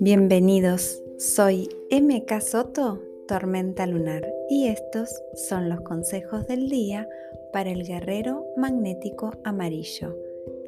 Bienvenidos, 0.00 1.02
soy 1.18 1.68
MK 1.90 2.40
Soto, 2.40 3.00
Tormenta 3.26 3.86
Lunar, 3.86 4.32
y 4.48 4.68
estos 4.68 5.10
son 5.34 5.68
los 5.68 5.80
consejos 5.80 6.46
del 6.46 6.68
día 6.68 7.08
para 7.52 7.70
el 7.70 7.84
guerrero 7.84 8.46
magnético 8.56 9.32
amarillo, 9.44 10.16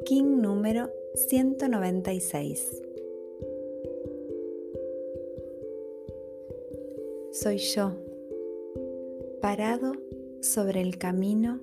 King 0.05 0.41
número 0.41 0.91
196. 1.15 2.83
Soy 7.31 7.59
yo, 7.59 7.93
parado 9.41 9.93
sobre 10.41 10.81
el 10.81 10.99
camino 10.99 11.61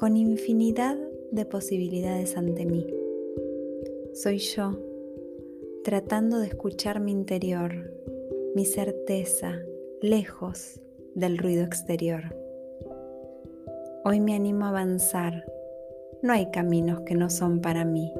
con 0.00 0.16
infinidad 0.16 0.96
de 1.30 1.44
posibilidades 1.44 2.38
ante 2.38 2.64
mí. 2.64 2.86
Soy 4.14 4.38
yo, 4.38 4.78
tratando 5.84 6.38
de 6.38 6.46
escuchar 6.46 7.00
mi 7.00 7.12
interior, 7.12 7.70
mi 8.54 8.64
certeza, 8.64 9.58
lejos 10.00 10.80
del 11.14 11.36
ruido 11.36 11.64
exterior. 11.64 12.34
Hoy 14.02 14.20
me 14.20 14.34
animo 14.34 14.64
a 14.64 14.70
avanzar. 14.70 15.44
No 16.22 16.32
hay 16.32 16.50
caminos 16.50 17.02
que 17.02 17.14
no 17.14 17.28
son 17.28 17.60
para 17.60 17.84
mí, 17.84 18.10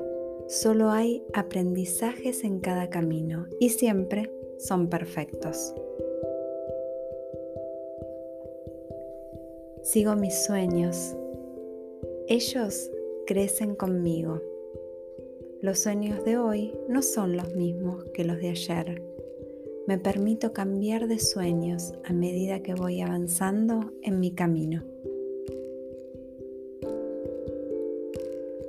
solo 0.49 0.91
hay 0.91 1.25
aprendizajes 1.33 2.45
en 2.45 2.61
cada 2.61 2.91
camino 2.91 3.47
y 3.59 3.71
siempre 3.71 4.31
son 4.59 4.91
perfectos. 4.91 5.75
Sigo 9.83 10.15
mis 10.15 10.45
sueños. 10.45 11.17
Ellos 12.33 12.93
crecen 13.27 13.75
conmigo. 13.75 14.41
Los 15.63 15.81
sueños 15.81 16.25
de 16.25 16.39
hoy 16.39 16.73
no 16.87 17.03
son 17.03 17.37
los 17.37 17.57
mismos 17.57 18.05
que 18.15 18.25
los 18.25 18.39
de 18.39 18.51
ayer. 18.51 19.03
Me 19.89 19.99
permito 19.99 20.53
cambiar 20.53 21.09
de 21.09 21.19
sueños 21.19 21.93
a 22.05 22.13
medida 22.13 22.63
que 22.63 22.75
voy 22.75 23.01
avanzando 23.01 23.93
en 24.03 24.21
mi 24.21 24.31
camino. 24.31 24.85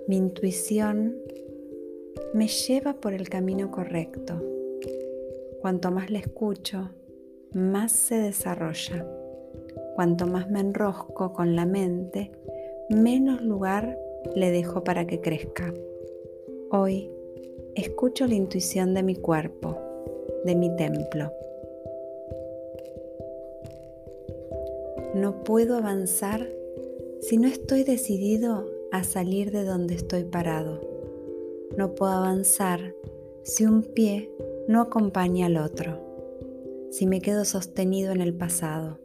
Mi 0.07 0.17
intuición 0.17 1.21
me 2.33 2.47
lleva 2.47 2.95
por 2.95 3.13
el 3.13 3.29
camino 3.29 3.69
correcto. 3.69 4.41
Cuanto 5.61 5.91
más 5.91 6.09
la 6.09 6.17
escucho, 6.17 6.89
más 7.53 7.91
se 7.91 8.15
desarrolla. 8.15 9.05
Cuanto 9.93 10.25
más 10.25 10.49
me 10.49 10.61
enrosco 10.61 11.31
con 11.31 11.55
la 11.55 11.67
mente, 11.67 12.31
menos 12.93 13.41
lugar 13.41 13.97
le 14.35 14.51
dejo 14.51 14.83
para 14.83 15.05
que 15.07 15.21
crezca. 15.21 15.73
Hoy 16.69 17.09
escucho 17.75 18.27
la 18.27 18.35
intuición 18.35 18.93
de 18.93 19.03
mi 19.03 19.15
cuerpo, 19.15 19.77
de 20.45 20.55
mi 20.55 20.75
templo. 20.75 21.31
No 25.15 25.43
puedo 25.43 25.75
avanzar 25.75 26.47
si 27.19 27.37
no 27.37 27.47
estoy 27.47 27.83
decidido 27.83 28.65
a 28.91 29.03
salir 29.03 29.51
de 29.51 29.63
donde 29.63 29.95
estoy 29.95 30.23
parado. 30.23 30.81
No 31.77 31.95
puedo 31.95 32.11
avanzar 32.11 32.93
si 33.43 33.65
un 33.65 33.83
pie 33.83 34.31
no 34.67 34.81
acompaña 34.81 35.47
al 35.47 35.57
otro, 35.57 35.99
si 36.91 37.07
me 37.07 37.21
quedo 37.21 37.45
sostenido 37.45 38.11
en 38.11 38.21
el 38.21 38.33
pasado. 38.33 38.99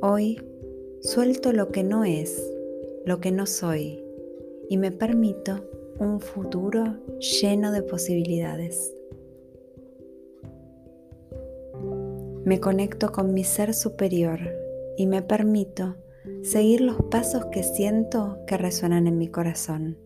Hoy 0.00 0.40
suelto 1.00 1.52
lo 1.52 1.68
que 1.68 1.82
no 1.82 2.04
es, 2.04 2.53
lo 3.04 3.20
que 3.20 3.32
no 3.32 3.46
soy, 3.46 4.02
y 4.68 4.76
me 4.76 4.90
permito 4.90 5.68
un 5.98 6.20
futuro 6.20 6.96
lleno 7.18 7.70
de 7.72 7.82
posibilidades. 7.82 8.94
Me 12.44 12.60
conecto 12.60 13.12
con 13.12 13.32
mi 13.32 13.44
ser 13.44 13.72
superior 13.72 14.38
y 14.96 15.06
me 15.06 15.22
permito 15.22 15.96
seguir 16.42 16.82
los 16.82 16.96
pasos 17.10 17.46
que 17.46 17.62
siento 17.62 18.38
que 18.46 18.56
resuenan 18.58 19.06
en 19.06 19.18
mi 19.18 19.28
corazón. 19.28 19.96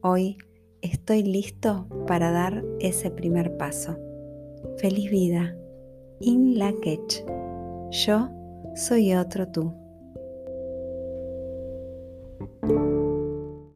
Hoy 0.00 0.38
estoy 0.80 1.22
listo 1.22 1.86
para 2.06 2.30
dar 2.30 2.64
ese 2.80 3.10
primer 3.10 3.56
paso. 3.56 3.98
Feliz 4.76 5.10
vida. 5.10 5.56
In 6.20 6.58
la 6.58 6.72
Yo 7.90 8.30
soy 8.76 9.14
otro 9.14 9.48
tú. 9.48 9.81